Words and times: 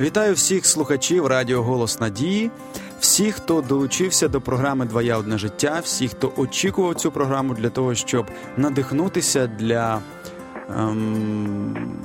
Вітаю 0.00 0.34
всіх 0.34 0.66
слухачів 0.66 1.26
Радіо 1.26 1.62
Голос 1.62 2.00
Надії, 2.00 2.50
всіх, 3.00 3.34
хто 3.34 3.60
долучився 3.60 4.28
до 4.28 4.40
програми 4.40 4.84
Двоя 4.84 5.18
одне 5.18 5.38
життя, 5.38 5.80
всіх, 5.84 6.10
хто 6.10 6.32
очікував 6.36 6.94
цю 6.94 7.10
програму 7.10 7.54
для 7.54 7.70
того, 7.70 7.94
щоб 7.94 8.26
надихнутися 8.56 9.46
для 9.46 10.00
ем, 10.70 12.00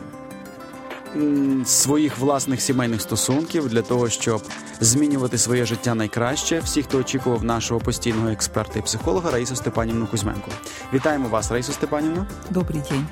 своїх 1.65 2.17
власних 2.17 2.61
сімейних 2.61 3.01
стосунків, 3.01 3.69
для 3.69 3.81
того, 3.81 4.09
щоб 4.09 4.41
змінювати 4.79 5.37
своє 5.37 5.65
життя 5.65 5.95
найкраще. 5.95 6.59
Всі, 6.59 6.83
хто 6.83 6.97
очікував 6.97 7.43
нашого 7.43 7.79
постійного 7.79 8.29
експерта 8.29 8.79
і 8.79 8.81
психолога 8.81 9.31
Раїсу 9.31 9.55
Степанівну 9.55 10.07
Кузьменко. 10.07 10.51
Вітаємо 10.93 11.29
вас, 11.29 11.51
Раїсу 11.51 11.71
Степанівну. 11.71 12.25
Добрий 12.49 12.81
день. 12.91 13.07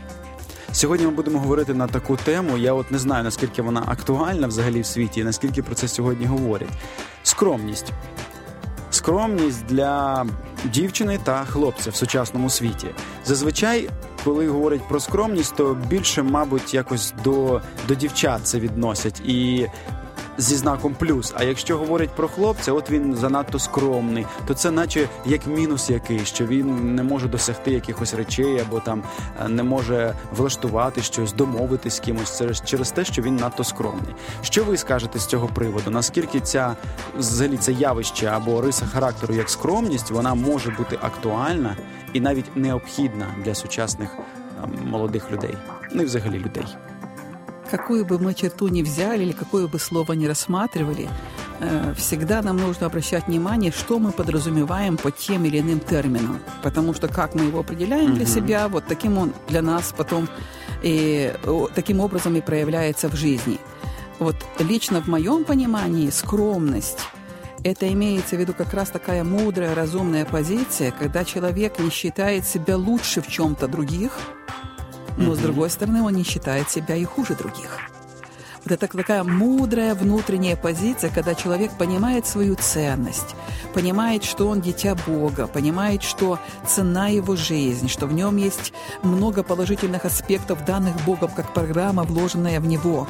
Сьогодні 0.72 1.06
ми 1.06 1.12
будемо 1.12 1.40
говорити 1.40 1.74
на 1.74 1.88
таку 1.88 2.16
тему. 2.16 2.58
Я 2.58 2.74
от 2.74 2.92
не 2.92 3.00
знаю 3.00 3.24
наскільки 3.24 3.62
вона 3.62 3.84
актуальна 3.88 4.48
взагалі 4.48 4.82
в 4.82 4.86
світі, 4.86 5.20
і 5.20 5.24
наскільки 5.24 5.64
про 5.64 5.76
це 5.76 5.88
сьогодні 5.88 6.26
говорять. 6.26 6.70
Скромність. 7.24 7.94
Скромність 8.92 9.66
для 9.66 10.26
дівчини 10.66 11.20
та 11.24 11.46
хлопця 11.46 11.90
в 11.90 11.96
сучасному 11.96 12.50
світі. 12.50 12.88
Зазвичай, 13.26 13.90
коли 14.24 14.50
говорять 14.50 14.88
про 14.88 15.00
скромність, 15.00 15.56
то 15.56 15.78
більше, 15.88 16.24
мабуть, 16.24 16.74
якось 16.74 17.14
до 17.24 17.62
до 17.88 17.96
дівчат 17.96 18.42
це 18.44 18.60
відносять. 18.60 19.20
І 19.20 19.68
зі 20.40 20.56
знаком 20.56 20.96
плюс. 21.00 21.34
А 21.38 21.44
якщо 21.44 21.78
говорять 21.78 22.10
про 22.10 22.28
хлопця, 22.28 22.72
от 22.74 22.92
він 22.92 23.16
занадто 23.16 23.60
скромний, 23.60 24.26
то 24.48 24.54
це 24.54 24.72
наче 24.72 25.10
як 25.26 25.48
мінус 25.48 25.90
який, 25.90 26.26
що 26.26 26.46
він 26.46 26.96
не 26.96 27.04
може 27.04 27.28
досягти 27.28 27.72
якихось 27.72 28.14
речей 28.14 28.60
або 28.60 28.80
там 28.80 29.04
е, 29.46 29.48
не 29.48 29.64
може 29.64 30.16
влаштувати 30.36 31.02
щось, 31.02 31.34
домовитись 31.34 31.96
з 31.96 32.00
кимось 32.00 32.38
через, 32.38 32.62
через 32.66 32.92
те, 32.92 33.06
що 33.06 33.22
він 33.22 33.36
надто 33.36 33.64
скромний. 33.64 34.16
Що 34.42 34.64
ви 34.64 34.78
скажете 34.78 35.20
з 35.20 35.26
цього 35.26 35.48
приводу? 35.48 35.92
Наскільки 35.92 36.40
ця 36.40 36.76
взагалі 37.18 37.58
це 37.58 37.72
явище 37.72 38.26
або 38.26 38.62
риса 38.62 38.86
характеру 38.86 39.34
як 39.34 39.50
скромність, 39.50 40.12
вона 40.12 40.36
може 40.36 40.72
бути 40.72 41.00
актуальна 41.02 41.76
і 42.14 42.20
навіть 42.20 42.56
необхідна 42.56 43.26
для 43.46 43.56
сучасних 43.56 44.10
ем, 44.64 44.90
молодих 44.90 45.32
людей, 45.32 45.58
ну 45.92 46.02
і 46.02 46.06
взагалі 46.06 46.40
людей? 46.40 46.66
Какую 47.70 48.06
бы 48.06 48.20
мы 48.20 48.34
черту 48.34 48.68
ни 48.68 48.82
взяли 48.82 49.24
или 49.24 49.32
какое 49.32 49.68
бы 49.68 49.80
слово 49.80 50.14
ни 50.14 50.26
рассматривали, 50.26 51.08
э, 51.60 51.94
всегда 51.96 52.42
нам 52.42 52.58
нужно 52.58 52.88
обращать 52.88 53.28
внимание, 53.28 53.72
что 53.72 54.00
мы 54.00 54.12
подразумеваем 54.12 54.98
под 54.98 55.18
тем 55.18 55.46
или 55.46 55.60
иным 55.60 55.80
термином. 55.80 56.40
Потому 56.64 56.94
что 56.94 57.08
как 57.08 57.36
мы 57.36 57.46
его 57.46 57.60
определяем 57.60 58.16
для 58.16 58.26
себя, 58.26 58.68
вот 58.68 58.86
таким 58.88 59.18
он 59.18 59.34
для 59.48 59.62
нас 59.62 59.94
потом 59.96 60.28
и 60.84 61.34
таким 61.76 62.00
образом 62.00 62.36
и 62.36 62.42
проявляется 62.42 63.10
в 63.10 63.16
жизни. 63.16 63.60
Вот 64.20 64.36
лично 64.60 65.02
в 65.02 65.08
моем 65.08 65.44
понимании 65.44 66.10
скромность 66.10 67.00
это 67.64 67.92
имеется 67.92 68.36
в 68.36 68.40
виду 68.40 68.54
как 68.54 68.74
раз 68.74 68.90
такая 68.90 69.24
мудрая, 69.24 69.76
разумная 69.76 70.26
позиция, 70.26 70.92
когда 70.92 71.26
человек 71.26 71.80
не 71.80 71.90
считает 71.90 72.46
себя 72.46 72.78
лучше 72.78 73.22
в 73.22 73.28
чем-то 73.28 73.68
других– 73.68 74.12
но, 75.20 75.36
с 75.36 75.40
другой 75.40 75.70
стороны, 75.70 76.02
он 76.02 76.14
не 76.14 76.24
считает 76.24 76.70
себя 76.70 76.96
и 76.96 77.04
хуже 77.04 77.36
других. 77.36 77.78
Вот 78.64 78.72
это 78.72 78.88
такая 78.88 79.24
мудрая 79.24 79.96
внутренняя 79.96 80.56
позиция, 80.56 81.10
когда 81.10 81.34
человек 81.34 81.72
понимает 81.78 82.26
свою 82.26 82.56
ценность, 82.56 83.36
понимает, 83.74 84.24
что 84.24 84.48
он 84.48 84.62
дитя 84.62 84.96
Бога, 85.08 85.48
понимает, 85.48 86.04
что 86.04 86.40
цена 86.68 87.08
его 87.08 87.36
жизнь, 87.36 87.88
что 87.88 88.06
в 88.06 88.14
нем 88.14 88.38
есть 88.38 88.74
много 89.04 89.44
положительных 89.44 90.06
аспектов, 90.06 90.66
данных 90.66 90.96
Богом, 91.06 91.32
как 91.36 91.54
программа, 91.54 92.04
вложенная 92.04 92.60
в 92.60 92.66
него, 92.66 93.08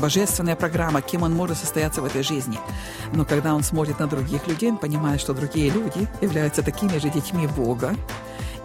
божественная 0.00 0.56
программа, 0.56 1.02
кем 1.02 1.22
он 1.22 1.34
может 1.34 1.58
состояться 1.58 2.00
в 2.02 2.04
этой 2.04 2.22
жизни. 2.22 2.58
Но 3.12 3.24
когда 3.24 3.54
он 3.54 3.62
смотрит 3.62 3.98
на 3.98 4.06
других 4.06 4.46
людей, 4.46 4.70
он 4.70 4.78
понимает, 4.78 5.20
что 5.20 5.34
другие 5.34 5.70
люди 5.70 6.08
являются 6.20 6.62
такими 6.62 6.98
же 6.98 7.10
детьми 7.10 7.46
Бога, 7.46 7.94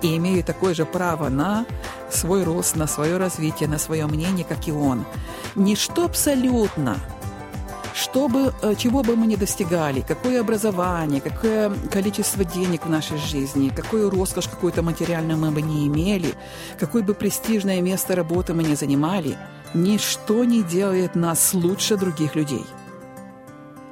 и 0.02 0.18
имеют 0.18 0.46
такое 0.46 0.74
же 0.74 0.86
право 0.86 1.30
на 1.30 1.66
свой 2.10 2.44
рост, 2.44 2.76
на 2.76 2.88
свое 2.88 3.18
развитие, 3.18 3.70
на 3.70 3.78
свое 3.78 4.06
мнение, 4.06 4.46
как 4.46 4.68
и 4.68 4.72
он. 4.72 5.06
Ничто 5.56 6.06
абсолютно 6.06 6.98
чтобы, 7.96 8.54
э, 8.62 8.76
чего 8.76 9.04
бы 9.04 9.16
мы 9.16 9.26
ни 9.26 9.38
достигали, 9.38 10.02
какое 10.02 10.42
образование, 10.42 11.22
какое 11.22 11.72
количество 11.90 12.44
денег 12.44 12.86
в 12.86 12.90
нашей 12.90 13.18
жизни, 13.18 13.70
какую 13.70 14.10
роскошь 14.10 14.50
какую-то 14.50 14.82
материальную 14.82 15.38
мы 15.38 15.52
бы 15.52 15.62
не 15.62 15.88
имели, 15.88 16.34
какое 16.78 17.04
бы 17.04 17.14
престижное 17.14 17.82
место 17.82 18.16
работы 18.16 18.54
мы 18.54 18.64
не 18.64 18.76
занимали, 18.76 19.38
ничто 19.74 20.44
не 20.44 20.62
делает 20.62 21.16
нас 21.16 21.54
лучше 21.54 21.96
других 21.96 22.36
людей– 22.36 22.66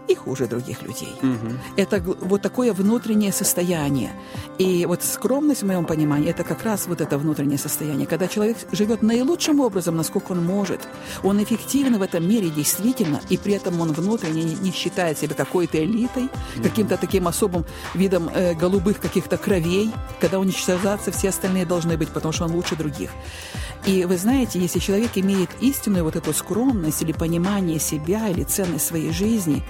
и 0.07 0.15
хуже 0.15 0.47
других 0.47 0.81
людей. 0.81 1.15
Угу. 1.21 1.53
Это 1.77 2.01
вот 2.01 2.41
такое 2.41 2.73
внутреннее 2.73 3.31
состояние. 3.31 4.11
И 4.57 4.85
вот 4.85 5.03
скромность, 5.03 5.63
в 5.63 5.65
моем 5.65 5.85
понимании, 5.85 6.29
это 6.29 6.43
как 6.43 6.63
раз 6.63 6.87
вот 6.87 7.01
это 7.01 7.17
внутреннее 7.17 7.57
состояние, 7.57 8.07
когда 8.07 8.27
человек 8.27 8.57
живет 8.71 9.01
наилучшим 9.01 9.59
образом, 9.59 9.95
насколько 9.95 10.33
он 10.33 10.43
может. 10.43 10.81
Он 11.23 11.41
эффективен 11.41 11.97
в 11.97 12.01
этом 12.01 12.27
мире 12.27 12.49
действительно, 12.49 13.21
и 13.29 13.37
при 13.37 13.53
этом 13.53 13.79
он 13.81 13.93
внутренне 13.93 14.43
не 14.43 14.71
считает 14.71 15.17
себя 15.17 15.35
какой-то 15.35 15.77
элитой, 15.83 16.23
угу. 16.23 16.63
каким-то 16.63 16.97
таким 16.97 17.27
особым 17.27 17.65
видом 17.93 18.29
э, 18.29 18.53
голубых 18.53 18.99
каких-то 18.99 19.37
кровей, 19.37 19.91
когда 20.19 20.39
уничтожаться 20.39 21.11
все 21.11 21.29
остальные 21.29 21.65
должны 21.65 21.97
быть, 21.97 22.09
потому 22.09 22.33
что 22.33 22.45
он 22.45 22.51
лучше 22.51 22.75
других. 22.75 23.09
И 23.85 24.05
вы 24.05 24.17
знаете, 24.17 24.59
если 24.59 24.79
человек 24.79 25.11
имеет 25.15 25.49
истинную 25.59 26.03
вот 26.05 26.15
эту 26.15 26.33
скромность 26.33 27.01
или 27.01 27.11
понимание 27.11 27.79
себя, 27.79 28.29
или 28.29 28.43
ценность 28.43 28.85
своей 28.85 29.11
жизни, 29.11 29.63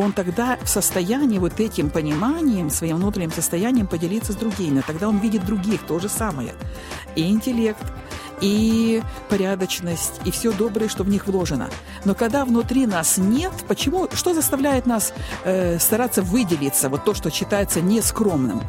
он 0.00 0.12
тогда 0.12 0.58
в 0.62 0.68
состоянии 0.68 1.38
вот 1.38 1.60
этим 1.60 1.90
пониманием, 1.90 2.70
своим 2.70 2.96
внутренним 2.96 3.32
состоянием 3.32 3.86
поделиться 3.86 4.32
с 4.32 4.36
другими. 4.36 4.82
Тогда 4.86 5.08
он 5.08 5.18
видит 5.18 5.44
других 5.44 5.82
то 5.86 5.98
же 5.98 6.08
самое. 6.08 6.54
И 7.16 7.30
интеллект, 7.30 7.84
и 8.40 9.02
порядочность, 9.28 10.20
и 10.24 10.30
все 10.30 10.52
доброе, 10.52 10.88
что 10.88 11.04
в 11.04 11.08
них 11.08 11.26
вложено. 11.26 11.68
Но 12.04 12.14
когда 12.14 12.44
внутри 12.44 12.86
нас 12.86 13.18
нет, 13.18 13.52
почему, 13.68 14.08
что 14.14 14.32
заставляет 14.32 14.86
нас 14.86 15.12
э, 15.44 15.78
стараться 15.78 16.22
выделиться, 16.22 16.88
вот 16.88 17.04
то, 17.04 17.12
что 17.12 17.30
считается 17.30 17.80
нескромным? 17.82 18.62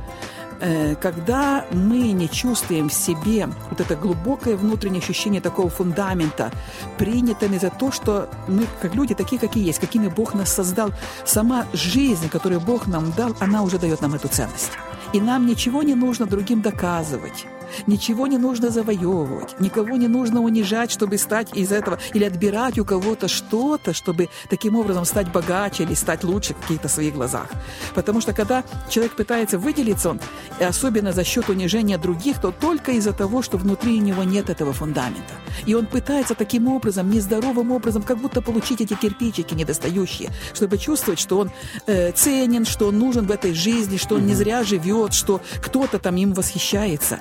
Э, 0.62 0.96
когда 0.96 1.66
мы 1.72 2.12
не 2.12 2.30
чувствуем 2.30 2.90
в 2.90 2.94
себе 2.94 3.50
вот 3.72 3.82
это 3.82 3.96
глубокое 3.96 4.56
внутреннее 4.56 5.02
ощущение 5.02 5.42
такого 5.42 5.70
фундамента, 5.70 6.52
принятыми 7.00 7.58
за 7.58 7.72
то, 7.72 7.92
что 7.92 8.30
мы 8.48 8.68
как 8.80 8.94
люди 8.94 9.16
такие, 9.16 9.40
какие 9.40 9.66
есть, 9.66 9.80
какими 9.80 10.08
Бог 10.08 10.36
нас 10.36 10.54
создал, 10.54 10.92
сама 11.26 11.66
жизнь, 11.74 12.30
которую 12.30 12.62
Бог 12.62 12.86
нам 12.86 13.12
дал, 13.12 13.36
она 13.40 13.64
уже 13.64 13.80
дает 13.80 14.02
нам 14.02 14.14
эту 14.14 14.28
ценность. 14.28 14.74
И 15.14 15.20
нам 15.20 15.48
ничего 15.48 15.82
не 15.82 15.96
нужно 15.96 16.28
другим 16.28 16.62
доказывать. 16.62 17.46
Ничего 17.88 18.28
не 18.28 18.38
нужно 18.38 18.70
завоевывать, 18.70 19.59
никого 19.59 19.98
не 19.98 20.08
нужно 20.08 20.42
унижать, 20.42 20.92
чтобы 20.92 21.18
стать 21.18 21.56
из 21.56 21.72
этого, 21.72 22.00
или 22.14 22.24
отбирать 22.24 22.80
у 22.80 22.86
кого-то 22.86 23.28
что-то, 23.28 23.94
чтобы 23.94 24.30
таким 24.50 24.76
образом 24.76 25.06
стать 25.06 25.32
богаче 25.32 25.84
или 25.84 25.94
стать 25.94 26.24
лучше 26.24 26.54
в 26.54 26.60
каких-то 26.60 26.88
своих 26.88 27.14
глазах. 27.14 27.50
Потому 27.96 28.22
что 28.22 28.34
когда 28.34 28.64
человек 28.90 29.16
пытается 29.16 29.58
выделиться, 29.58 30.10
он, 30.10 30.20
и 30.60 30.64
особенно 30.64 31.12
за 31.12 31.24
счет 31.24 31.50
унижения 31.50 31.98
других, 31.98 32.42
то 32.42 32.52
только 32.52 32.92
из-за 32.94 33.14
того, 33.14 33.42
что 33.42 33.58
внутри 33.58 34.00
него 34.00 34.24
нет 34.24 34.50
этого 34.50 34.74
фундамента. 34.74 35.34
И 35.66 35.74
он 35.74 35.86
пытается 35.86 36.36
таким 36.36 36.68
образом, 36.68 37.10
нездоровым 37.10 37.72
образом, 37.72 38.04
как 38.04 38.18
будто 38.18 38.42
получить 38.42 38.81
эти 38.81 38.94
кирпичики 38.94 39.54
недостающие, 39.54 40.30
чтобы 40.54 40.78
чувствовать, 40.78 41.20
что 41.20 41.40
он 41.40 41.52
э, 41.88 42.12
ценен, 42.12 42.66
что 42.66 42.88
он 42.88 43.00
нужен 43.00 43.26
в 43.26 43.31
этой 43.31 43.54
жизни, 43.54 43.98
что 43.98 44.16
он 44.16 44.26
не 44.26 44.34
зря 44.34 44.64
живет, 44.64 45.14
что 45.14 45.42
кто-то 45.62 46.00
там 46.00 46.16
им 46.16 46.34
восхищается. 46.34 47.20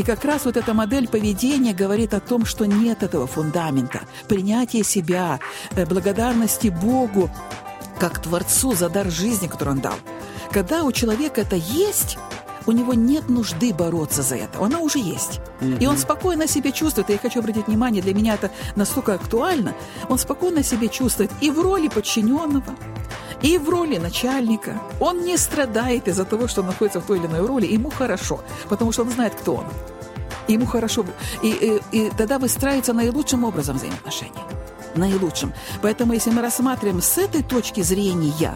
И 0.00 0.02
как 0.02 0.24
раз 0.24 0.46
вот 0.46 0.56
эта 0.56 0.72
модель 0.72 1.08
поведения 1.08 1.74
говорит 1.74 2.14
о 2.14 2.20
том, 2.20 2.46
что 2.46 2.64
нет 2.64 3.02
этого 3.02 3.26
фундамента, 3.26 4.00
принятия 4.28 4.82
себя, 4.82 5.40
э, 5.76 5.84
благодарности 5.84 6.68
Богу 6.68 7.28
как 7.98 8.18
Творцу 8.22 8.72
за 8.74 8.88
дар 8.88 9.10
жизни, 9.10 9.46
который 9.46 9.74
Он 9.74 9.80
дал. 9.80 9.96
Когда 10.52 10.84
у 10.84 10.92
человека 10.92 11.42
это 11.42 11.56
есть, 11.56 12.16
у 12.64 12.72
него 12.72 12.94
нет 12.94 13.28
нужды 13.28 13.74
бороться 13.74 14.22
за 14.22 14.36
это. 14.36 14.64
Она 14.64 14.78
уже 14.78 15.00
есть. 15.00 15.40
Mm-hmm. 15.60 15.82
И 15.82 15.86
он 15.86 15.98
спокойно 15.98 16.46
себя 16.46 16.72
чувствует. 16.72 17.10
И 17.10 17.12
я 17.12 17.18
хочу 17.18 17.40
обратить 17.40 17.66
внимание, 17.66 18.02
для 18.02 18.14
меня 18.14 18.36
это 18.36 18.50
настолько 18.76 19.12
актуально. 19.12 19.74
Он 20.08 20.16
спокойно 20.16 20.62
себя 20.62 20.88
чувствует 20.88 21.30
и 21.42 21.50
в 21.50 21.60
роли 21.60 21.88
подчиненного, 21.88 22.74
и 23.42 23.58
в 23.58 23.68
роли 23.68 23.98
начальника. 23.98 24.80
Он 25.00 25.22
не 25.24 25.36
страдает 25.36 26.08
из-за 26.08 26.24
того, 26.24 26.48
что 26.48 26.60
он 26.60 26.68
находится 26.68 27.00
в 27.00 27.06
той 27.06 27.18
или 27.18 27.26
иной 27.26 27.46
роли. 27.46 27.66
Ему 27.66 27.90
хорошо, 27.90 28.40
потому 28.68 28.92
что 28.92 29.02
он 29.02 29.10
знает, 29.10 29.34
кто 29.34 29.56
он. 29.56 29.64
Ему 30.48 30.66
хорошо. 30.66 31.04
И, 31.42 31.80
и, 31.92 31.96
и 31.96 32.10
тогда 32.16 32.38
выстраивается 32.38 32.92
наилучшим 32.92 33.44
образом 33.44 33.76
взаимоотношения. 33.76 34.42
Наилучшим. 34.96 35.52
Поэтому, 35.82 36.14
если 36.14 36.30
мы 36.30 36.42
рассматриваем 36.42 37.00
с 37.00 37.16
этой 37.18 37.42
точки 37.42 37.80
зрения, 37.82 38.54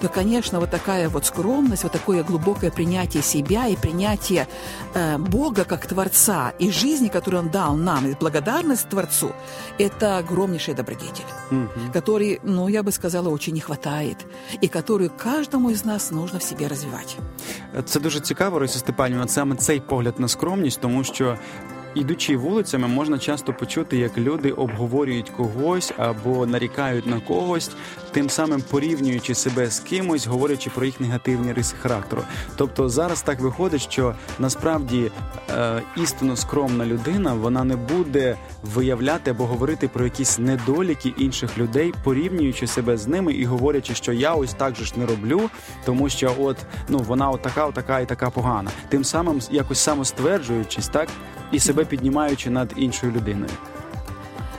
то, 0.00 0.08
конечно, 0.08 0.60
вот 0.60 0.70
такая 0.70 1.08
вот 1.08 1.26
скромность, 1.26 1.82
вот 1.82 1.92
такое 1.92 2.22
глубокое 2.22 2.70
принятие 2.70 3.22
себя 3.22 3.68
и 3.68 3.76
принятие 3.76 4.46
э, 4.94 5.18
Бога 5.18 5.64
как 5.64 5.86
Творца 5.86 6.52
и 6.58 6.70
жизни, 6.70 7.08
которую 7.08 7.42
Он 7.42 7.50
дал 7.50 7.76
нам, 7.76 8.06
и 8.06 8.14
благодарность 8.20 8.88
Творцу, 8.88 9.32
это 9.78 10.18
огромнейший 10.18 10.74
добродетель, 10.74 11.24
угу. 11.50 11.92
который, 11.92 12.40
ну, 12.42 12.68
я 12.68 12.82
бы 12.82 12.92
сказала, 12.92 13.28
очень 13.28 13.54
не 13.54 13.60
хватает, 13.60 14.16
и 14.60 14.68
которую 14.68 15.10
каждому 15.10 15.70
из 15.70 15.84
нас 15.84 16.10
нужно 16.10 16.38
в 16.38 16.42
себе 16.42 16.68
развивать. 16.68 17.16
Це 17.84 18.00
дуже 18.00 18.20
цікаво, 18.20 18.58
Росі 18.58 18.78
Степанівна, 18.78 19.28
саме 19.28 19.56
цей 19.56 19.80
погляд 19.80 20.14
на 20.20 20.28
скромність, 20.28 20.80
тому 20.80 21.04
що 21.04 21.36
Ідучи 21.94 22.36
вулицями, 22.36 22.88
можна 22.88 23.18
часто 23.18 23.52
почути, 23.52 23.98
як 23.98 24.18
люди 24.18 24.52
обговорюють 24.52 25.30
когось 25.30 25.92
або 25.96 26.46
нарікають 26.46 27.06
на 27.06 27.20
когось, 27.20 27.70
тим 28.15 28.29
самим 28.29 28.61
порівнюючи 28.61 29.35
себе 29.35 29.69
з 29.69 29.79
кимось, 29.79 30.27
говорячи 30.27 30.69
про 30.69 30.85
їх 30.85 31.01
негативні 31.01 31.53
риси 31.53 31.75
характеру. 31.81 32.21
Тобто 32.55 32.89
зараз 32.89 33.21
так 33.21 33.39
виходить, 33.39 33.81
що 33.81 34.15
насправді 34.39 35.11
е, 35.49 35.81
істинно 35.97 36.35
скромна 36.35 36.85
людина 36.85 37.33
вона 37.33 37.63
не 37.63 37.75
буде 37.75 38.37
виявляти 38.63 39.31
або 39.31 39.45
говорити 39.45 39.87
про 39.87 40.05
якісь 40.05 40.39
недоліки 40.39 41.13
інших 41.17 41.57
людей, 41.57 41.93
порівнюючи 42.03 42.67
себе 42.67 42.97
з 42.97 43.07
ними 43.07 43.33
і 43.33 43.45
говорячи, 43.45 43.95
що 43.95 44.13
я 44.13 44.33
ось 44.33 44.53
так 44.53 44.75
же 44.75 44.85
ж 44.85 44.93
не 44.97 45.05
роблю, 45.05 45.49
тому 45.85 46.09
що 46.09 46.35
от 46.39 46.57
ну 46.89 46.99
вона 46.99 47.29
отака, 47.29 47.65
отака 47.65 47.99
і 47.99 48.05
така 48.05 48.29
погана. 48.29 48.71
Тим 48.89 49.03
самим 49.03 49.41
якось 49.51 49.79
самостверджуючись, 49.79 50.87
так 50.87 51.09
і 51.51 51.59
себе 51.59 51.85
піднімаючи 51.85 52.49
над 52.49 52.73
іншою 52.75 53.11
людиною. 53.11 53.51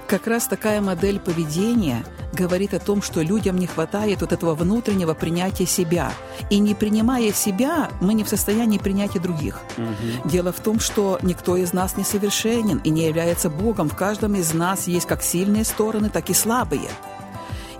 Как 0.06 0.26
раз 0.26 0.46
такая 0.46 0.80
модель 0.80 1.18
поведения 1.18 2.02
говорит 2.32 2.74
о 2.74 2.78
том, 2.78 3.02
что 3.02 3.22
людям 3.22 3.58
не 3.58 3.66
хватает 3.66 4.20
вот 4.20 4.32
этого 4.32 4.54
внутреннего 4.54 5.14
принятия 5.14 5.66
себя. 5.66 6.12
И 6.50 6.58
не 6.58 6.74
принимая 6.74 7.32
себя, 7.32 7.90
мы 8.00 8.14
не 8.14 8.24
в 8.24 8.28
состоянии 8.28 8.78
принять 8.78 9.16
и 9.16 9.18
других. 9.18 9.60
Угу. 9.76 10.28
Дело 10.28 10.52
в 10.52 10.60
том, 10.60 10.80
что 10.80 11.18
никто 11.22 11.56
из 11.56 11.72
нас 11.72 11.96
не 11.96 12.04
совершенен 12.04 12.78
и 12.78 12.90
не 12.90 13.06
является 13.06 13.50
Богом. 13.50 13.88
В 13.88 13.96
каждом 13.96 14.34
из 14.34 14.52
нас 14.54 14.86
есть 14.86 15.06
как 15.06 15.22
сильные 15.22 15.64
стороны, 15.64 16.10
так 16.10 16.30
и 16.30 16.34
слабые. 16.34 16.90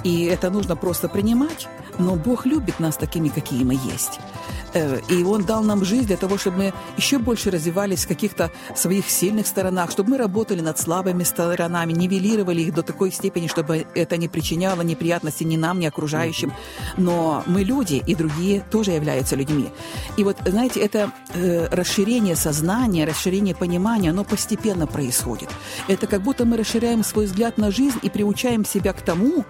И 0.05 0.25
это 0.25 0.51
нужно 0.51 0.77
просто 0.77 1.09
принимать. 1.09 1.69
Но 1.99 2.15
Бог 2.15 2.47
любит 2.47 2.79
нас 2.79 2.97
такими, 2.97 3.29
какие 3.29 3.65
мы 3.65 3.75
есть. 3.75 4.21
Э, 4.77 5.01
и 5.09 5.25
Он 5.25 5.45
дал 5.45 5.63
нам 5.63 5.85
жизнь 5.85 6.07
для 6.07 6.17
того, 6.17 6.37
чтобы 6.37 6.59
мы 6.59 6.73
еще 6.99 7.19
больше 7.19 7.51
развивались 7.51 8.05
в 8.05 8.09
каких-то 8.09 8.51
своих 8.75 9.09
сильных 9.09 9.47
сторонах, 9.47 9.91
чтобы 9.91 10.11
мы 10.11 10.19
работали 10.19 10.61
над 10.61 10.79
слабыми 10.79 11.25
сторонами, 11.25 11.93
нивелировали 11.93 12.61
их 12.61 12.75
до 12.75 12.83
такой 12.83 13.11
степени, 13.11 13.47
чтобы 13.47 13.87
это 13.95 14.19
не 14.19 14.29
причиняло 14.29 14.83
неприятности 14.83 15.45
ни 15.45 15.57
нам, 15.57 15.81
ни 15.81 15.87
окружающим. 15.87 16.53
Но 16.99 17.43
мы 17.47 17.63
люди, 17.63 18.03
и 18.07 18.15
другие 18.15 18.63
тоже 18.71 18.91
являются 18.91 19.35
людьми. 19.35 19.69
И 20.19 20.25
вот, 20.25 20.37
знаете, 20.45 20.81
это 20.81 21.11
э, 21.35 21.69
расширение 21.71 22.37
сознания, 22.37 23.07
расширение 23.07 23.55
понимания, 23.55 24.11
оно 24.11 24.25
постепенно 24.25 24.87
происходит. 24.87 25.49
Это 25.89 26.07
как 26.07 26.21
будто 26.21 26.45
мы 26.45 26.59
расширяем 26.59 27.03
свой 27.03 27.25
взгляд 27.25 27.57
на 27.57 27.71
жизнь 27.71 27.99
и 28.03 28.11
приучаем 28.11 28.67
себя 28.67 28.93
к 28.93 29.01
тому, 29.01 29.45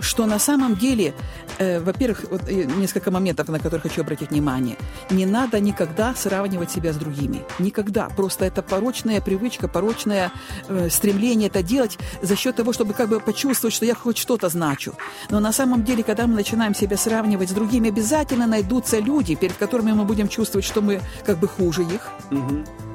что 0.00 0.26
на 0.26 0.38
самом 0.38 0.76
деле, 0.76 1.14
э, 1.58 1.80
во-первых, 1.80 2.24
вот 2.30 2.50
несколько 2.50 3.10
моментов, 3.10 3.48
на 3.48 3.58
которые 3.58 3.80
хочу 3.80 4.02
обратить 4.02 4.30
внимание. 4.30 4.76
Не 5.10 5.26
надо 5.26 5.60
никогда 5.60 6.14
сравнивать 6.14 6.70
себя 6.70 6.92
с 6.92 6.96
другими. 6.96 7.44
Никогда. 7.58 8.08
Просто 8.08 8.44
это 8.44 8.62
порочная 8.62 9.20
привычка, 9.20 9.68
порочное 9.68 10.30
э, 10.68 10.88
стремление 10.90 11.48
это 11.48 11.62
делать 11.62 11.98
за 12.22 12.36
счет 12.36 12.56
того, 12.56 12.72
чтобы 12.72 12.94
как 12.94 13.08
бы 13.08 13.20
почувствовать, 13.20 13.74
что 13.74 13.86
я 13.86 13.94
хоть 13.94 14.18
что-то 14.18 14.48
значу. 14.48 14.94
Но 15.30 15.40
на 15.40 15.52
самом 15.52 15.84
деле, 15.84 16.02
когда 16.02 16.26
мы 16.26 16.34
начинаем 16.34 16.74
себя 16.74 16.96
сравнивать 16.96 17.50
с 17.50 17.52
другими, 17.52 17.88
обязательно 17.88 18.46
найдутся 18.46 18.98
люди, 18.98 19.34
перед 19.34 19.56
которыми 19.56 19.92
мы 19.92 20.04
будем 20.04 20.28
чувствовать, 20.28 20.64
что 20.64 20.80
мы 20.80 21.00
как 21.24 21.38
бы 21.38 21.48
хуже 21.48 21.82
их. 21.82 22.08
Угу. 22.30 22.85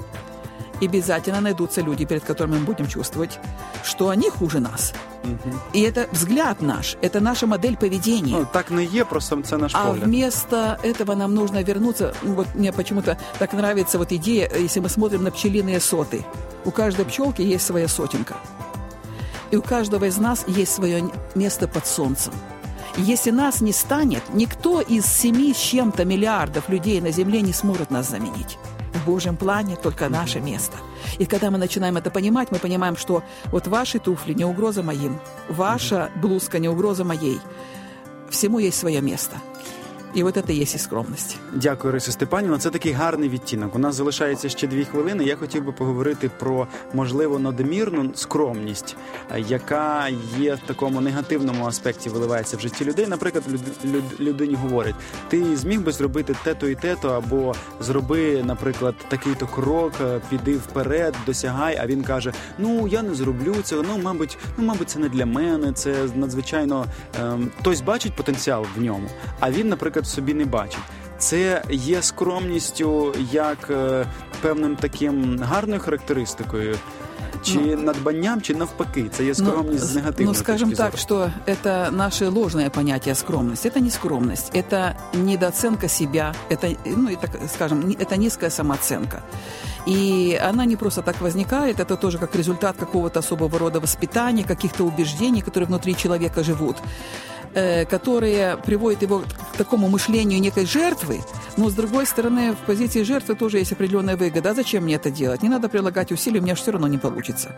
И 0.82 0.88
обязательно 0.88 1.42
найдутся 1.42 1.82
люди, 1.82 2.06
перед 2.06 2.24
которыми 2.24 2.58
мы 2.58 2.66
будем 2.66 2.88
чувствовать, 2.88 3.40
что 3.84 4.10
они 4.10 4.30
хуже 4.30 4.60
нас. 4.60 4.94
Угу. 5.24 5.54
И 5.74 5.82
это 5.82 6.08
взгляд 6.12 6.62
наш, 6.62 6.98
это 7.02 7.20
наша 7.20 7.48
модель 7.48 7.78
поведения. 7.78 8.36
Ну, 8.38 8.48
так 8.52 8.72
не 8.72 8.84
є, 8.84 9.06
просто 9.06 9.42
це 9.42 9.58
наш 9.58 9.76
А 9.76 9.92
вместо 9.92 10.78
этого 10.84 11.16
нам 11.16 11.34
нужно 11.34 11.64
вернуться, 11.64 12.14
ну, 12.24 12.34
вот 12.34 12.48
мне 12.56 12.72
почему-то 12.72 13.18
так 13.38 13.54
нравится 13.54 13.98
вот 13.98 14.12
идея, 14.12 14.50
если 14.60 14.82
мы 14.82 14.90
смотрим 14.90 15.24
на 15.24 15.30
пчелиные 15.30 15.80
соты. 15.80 16.26
У 16.66 16.72
каждой 16.72 17.06
пчелки 17.06 17.44
есть 17.44 17.66
своя 17.66 17.88
сотенка. 17.88 18.36
И 19.52 19.58
у 19.58 19.62
каждого 19.62 20.06
из 20.06 20.18
нас 20.18 20.46
есть 20.48 20.74
свое 20.74 21.04
место 21.36 21.68
под 21.68 21.86
солнцем. 21.86 22.34
Если 22.98 23.32
нас 23.32 23.62
не 23.62 23.74
станет, 23.74 24.24
никто 24.34 24.82
из 24.82 25.06
семи 25.06 25.54
с 25.54 25.58
чем-то 25.58 26.06
миллиардов 26.06 26.70
людей 26.70 27.02
на 27.02 27.12
Земле 27.12 27.42
не 27.42 27.54
сможет 27.54 27.92
нас 27.92 28.10
заменить 28.10 28.58
в 28.94 29.06
Божьем 29.06 29.38
плане 29.38 29.76
только 29.76 30.10
наше 30.10 30.40
место. 30.40 30.78
И 31.20 31.26
когда 31.26 31.52
мы 31.52 31.58
начинаем 31.58 31.98
это 31.98 32.12
понимать, 32.12 32.52
мы 32.52 32.60
понимаем, 32.60 32.98
что 32.98 33.24
вот 33.46 33.68
ваши 33.68 34.00
туфли 34.00 34.34
не 34.34 34.46
угроза 34.46 34.84
моим, 34.84 35.20
ваша 35.50 36.10
блузка 36.16 36.60
не 36.60 36.70
угроза 36.70 37.04
моей. 37.04 37.40
Всему 38.30 38.60
есть 38.60 38.80
свое 38.80 39.02
место. 39.02 39.38
І 40.14 40.24
от 40.24 40.38
це 40.48 40.54
є 40.54 40.62
і 40.62 40.66
скромність. 40.66 41.38
Дякую, 41.54 41.94
Рису 41.94 42.12
Степанівна. 42.12 42.58
Це 42.58 42.70
такий 42.70 42.92
гарний 42.92 43.30
відтінок. 43.30 43.76
У 43.76 43.80
нас 43.80 43.96
залишається 43.96 44.50
ще 44.50 44.68
дві 44.68 44.86
хвилини. 44.86 45.24
Я 45.24 45.36
хотів 45.36 45.66
би 45.66 45.72
поговорити 45.72 46.32
про 46.40 46.68
можливо 46.94 47.40
надмірну 47.40 48.12
скромність, 48.16 48.96
яка 49.48 50.08
є 50.40 50.56
в 50.56 50.60
такому 50.60 51.02
негативному 51.02 51.66
аспекті, 51.66 52.10
виливається 52.10 52.58
в 52.58 52.60
житті 52.60 52.86
людей. 52.86 53.08
Наприклад, 53.08 53.44
люд, 53.52 53.62
люд, 53.86 54.04
людині 54.20 54.56
говорять: 54.56 54.96
ти 55.30 55.56
зміг 55.56 55.82
би 55.82 55.92
зробити 55.92 56.36
те-то 56.44 56.68
і 56.68 56.76
те-то, 56.76 57.10
або 57.10 57.56
зроби, 57.80 58.44
наприклад, 58.44 58.96
такий-то 59.08 59.48
крок, 59.48 59.94
піди 60.30 60.54
вперед, 60.54 61.16
досягай. 61.26 61.78
А 61.82 61.86
він 61.88 62.04
каже: 62.04 62.34
Ну 62.58 62.88
я 62.88 63.02
не 63.02 63.16
зроблю 63.16 63.56
цього. 63.64 63.84
Ну, 63.88 63.98
мабуть, 64.04 64.38
ну 64.58 64.66
мабуть, 64.66 64.90
це 64.90 65.00
не 65.00 65.10
для 65.10 65.26
мене. 65.26 65.74
Це 65.74 65.96
надзвичайно 66.16 66.86
ем, 67.22 67.52
хтось 67.60 67.82
бачить 67.82 68.16
потенціал 68.16 68.66
в 68.76 68.82
ньому. 68.82 69.10
А 69.40 69.52
він, 69.52 69.70
наприклад 69.70 70.01
наприклад, 70.01 70.07
собі 70.07 70.35
не 70.35 70.45
бачить. 70.45 70.79
Це 71.19 71.63
є 71.71 72.03
скромністю 72.03 73.15
як 73.33 73.71
е, 73.71 74.07
певним 74.43 74.77
таким 74.77 75.39
гарною 75.39 75.81
характеристикою. 75.81 76.77
Чи 77.43 77.59
ну, 77.59 77.77
надбанням, 77.77 78.41
чи 78.43 78.55
навпаки, 78.55 79.05
це 79.17 79.25
є 79.25 79.35
скромність 79.35 79.85
ну, 79.85 79.89
з 79.89 79.95
негативной 79.95 80.35
Ну, 80.35 80.35
скажем 80.35 80.73
так, 80.73 80.99
что 80.99 81.31
это 81.47 81.91
наше 81.93 82.29
ложное 82.29 82.71
понятие 82.71 83.15
скромность. 83.15 83.67
Это 83.67 83.81
не 83.81 83.91
скромность, 83.91 84.57
это 84.57 84.95
недооценка 85.15 85.89
себя, 85.89 86.35
это, 86.51 86.77
ну, 86.85 87.11
и 87.11 87.17
так 87.17 87.31
скажем, 87.55 87.97
это 88.01 88.17
низкая 88.17 88.51
самооценка. 88.51 89.23
И 89.89 90.41
она 90.51 90.67
не 90.67 90.77
просто 90.77 91.03
так 91.03 91.21
возникает, 91.21 91.81
это 91.81 91.97
тоже 91.97 92.19
как 92.19 92.35
результат 92.37 92.77
какого-то 92.77 93.21
особого 93.21 93.59
рода 93.59 93.81
воспитания, 93.81 94.45
каких-то 94.45 94.85
убеждений, 94.85 95.43
которые 95.43 95.67
внутри 95.67 95.95
человека 95.95 96.43
живут. 96.43 96.77
Э, 97.54 97.84
которые 97.84 98.56
приводят 98.56 99.02
его 99.02 99.24
к 99.54 99.58
такому 99.58 99.90
мышлению 99.90 100.40
некой 100.40 100.66
жертвы, 100.66 101.20
но, 101.58 101.70
с 101.70 101.74
другой 101.74 102.06
стороны, 102.06 102.54
в 102.54 102.66
позиции 102.66 103.04
жертвы 103.04 103.36
тоже 103.36 103.58
есть 103.58 103.74
определенная 103.74 104.16
выгода. 104.16 104.52
А 104.52 104.54
зачем 104.54 104.84
мне 104.84 104.96
это 104.96 105.12
делать? 105.12 105.44
Не 105.44 105.50
надо 105.50 105.68
прилагать 105.68 106.14
усилий, 106.14 106.40
у 106.40 106.44
меня 106.44 106.56
все 106.56 106.72
равно 106.72 106.88
не 106.88 106.98
получится. 106.98 107.54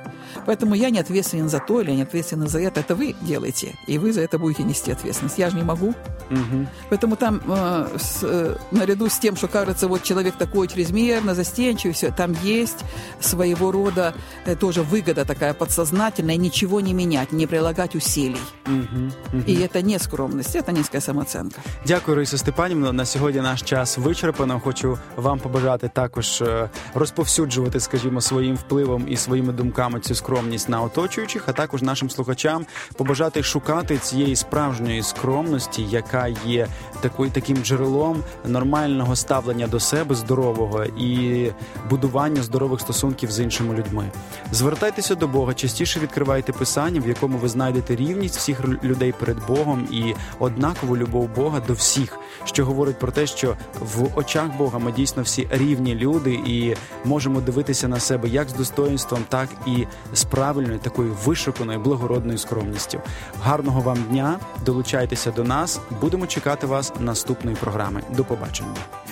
Поэтому 0.48 0.74
я 0.74 0.90
не 0.90 0.98
ответственен 0.98 1.48
за 1.48 1.60
то 1.60 1.80
или 1.80 1.92
не 1.92 2.02
ответственен 2.02 2.48
за 2.48 2.60
это. 2.60 2.80
Это 2.80 2.96
вы 2.96 3.16
делаете, 3.22 3.76
и 3.86 4.00
вы 4.00 4.14
за 4.14 4.22
это 4.22 4.40
будете 4.40 4.64
нести 4.64 4.92
ответственность. 4.92 5.38
Я 5.38 5.52
же 5.52 5.58
не 5.58 5.64
могу. 5.64 5.90
Угу. 5.90 6.68
Поэтому 6.90 7.16
там, 7.16 7.42
э, 7.46 7.98
с, 8.00 8.24
э, 8.24 8.56
наряду 8.72 9.10
с 9.10 9.20
тем, 9.20 9.36
что 9.36 9.48
кажется, 9.48 9.88
вот 9.88 10.02
человек 10.02 10.36
такой 10.38 10.68
чрезмерно, 10.70 11.36
застенчивый, 11.36 11.94
все, 11.94 12.10
там 12.12 12.36
есть 12.42 12.80
своего 13.20 13.72
рода 13.72 14.16
э, 14.46 14.56
тоже 14.56 14.82
выгода 14.82 15.24
такая 15.24 15.54
подсознательная, 15.54 16.38
ничего 16.38 16.82
не 16.82 16.94
менять, 16.94 17.32
не 17.32 17.46
прилагать 17.46 17.94
усилий. 17.94 18.42
Угу. 18.66 19.38
Угу. 19.38 19.44
И 19.46 19.56
это 19.62 19.83
не 19.84 20.00
скромність, 20.00 20.50
це 20.66 20.72
низька 20.72 21.02
самооценка. 21.02 21.62
Дякую, 21.88 22.16
Раїса 22.16 22.38
Степанівна. 22.38 22.92
На 22.92 23.06
сьогодні 23.06 23.42
наш 23.42 23.62
час 23.62 23.98
вичерпано. 23.98 24.62
Хочу 24.64 24.98
вам 25.16 25.40
побажати 25.40 25.90
також 25.94 26.42
е, 26.42 26.70
розповсюджувати, 26.94 27.80
скажімо, 27.80 28.22
своїм 28.22 28.56
впливом 28.56 29.06
і 29.08 29.18
своїми 29.18 29.54
думками 29.54 30.00
цю 30.00 30.16
скромність 30.16 30.70
на 30.70 30.82
оточуючих, 30.82 31.44
а 31.48 31.52
також 31.52 31.82
нашим 31.82 32.10
слухачам 32.10 32.66
побажати 32.98 33.44
шукати 33.44 33.98
цієї 33.98 34.36
справжньої 34.36 35.04
скромності, 35.04 35.84
яка 35.84 36.28
є 36.46 36.68
такою 37.02 37.32
таким 37.32 37.58
джерелом 37.58 38.24
нормального 38.46 39.16
ставлення 39.16 39.68
до 39.68 39.80
себе, 39.80 40.16
здорового 40.16 40.84
і 40.84 41.52
будування 41.90 42.44
здорових 42.44 42.82
стосунків 42.82 43.32
з 43.32 43.40
іншими 43.40 43.76
людьми. 43.76 44.12
Звертайтеся 44.52 45.16
до 45.16 45.28
Бога, 45.28 45.54
частіше 45.54 46.00
відкривайте 46.00 46.54
писання, 46.54 47.00
в 47.00 47.08
якому 47.08 47.38
ви 47.38 47.50
знайдете 47.50 47.96
рівність 47.96 48.38
всіх 48.38 48.84
людей 48.84 49.12
перед 49.12 49.38
Богом. 49.48 49.73
Богом 49.74 49.88
і 49.92 50.16
однакову 50.40 50.98
любов 50.98 51.30
Бога 51.36 51.60
до 51.68 51.74
всіх, 51.74 52.20
що 52.46 52.66
говорить 52.66 53.00
про 53.00 53.12
те, 53.12 53.28
що 53.28 53.56
в 53.80 54.18
очах 54.18 54.58
Бога 54.58 54.80
ми 54.80 54.92
дійсно 54.92 55.24
всі 55.24 55.48
рівні 55.52 55.96
люди 55.96 56.34
і 56.34 56.76
можемо 57.06 57.42
дивитися 57.42 57.88
на 57.88 58.00
себе 58.00 58.30
як 58.30 58.50
з 58.50 58.54
достоїнством, 58.54 59.20
так 59.30 59.50
і 59.68 59.86
з 60.14 60.24
правильною 60.24 60.80
такою 60.80 61.18
вишуканою 61.26 61.80
благородною 61.80 62.38
скромністю. 62.38 63.02
Гарного 63.44 63.82
вам 63.82 63.98
дня! 64.10 64.40
Долучайтеся 64.66 65.32
до 65.32 65.44
нас. 65.44 65.80
Будемо 66.02 66.28
чекати 66.28 66.68
вас 66.68 66.94
наступної 67.00 67.58
програми. 67.58 68.02
До 68.10 68.24
побачення. 68.24 69.03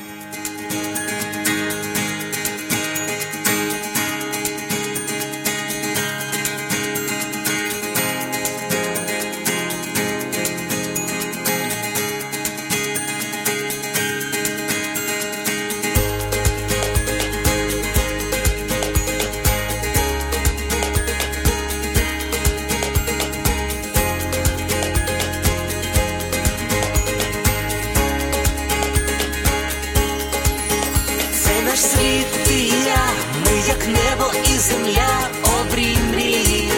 і 34.46 34.58
земля 34.58 35.30
обрій 35.60 35.98
мрії, 36.14 36.72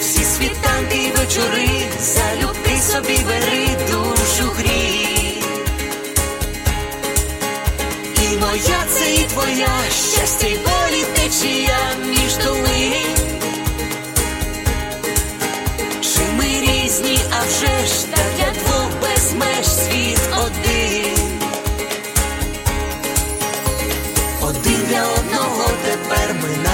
всі 0.00 0.24
світанки 0.24 0.98
й 0.98 1.10
вечори, 1.10 1.70
залюбки 2.00 2.80
собі 2.80 3.18
бери 3.26 3.68
душу 3.90 4.50
грій, 4.56 5.42
і 8.22 8.36
моя 8.36 8.84
це 8.88 9.14
і 9.14 9.24
твоя 9.24 9.68
щастя. 9.90 10.71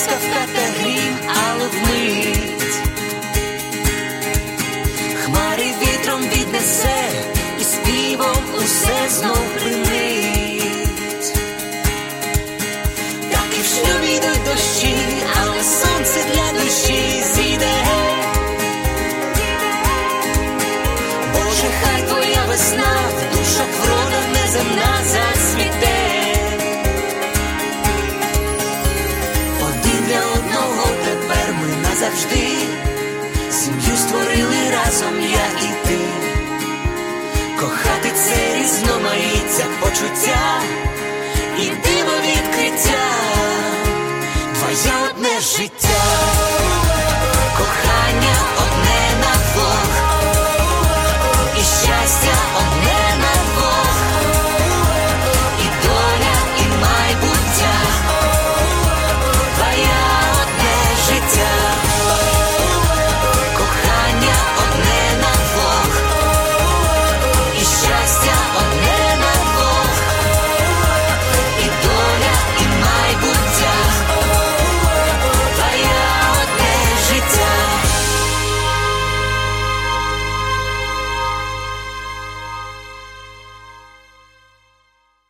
stuff 0.00 0.22
that 0.22 0.59
завжди, 32.10 32.46
сім'ю 33.50 33.96
створили 33.96 34.70
разом 34.70 35.20
я 35.20 35.46
і 35.62 35.86
ти. 35.86 35.98